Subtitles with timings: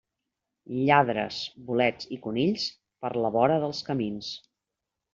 [0.77, 1.37] Lladres,
[1.69, 2.67] bolets i conills,
[3.05, 4.35] per la vora dels camins.